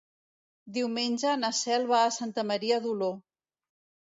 [0.77, 3.13] Diumenge na Cel va a Santa Maria d'Oló.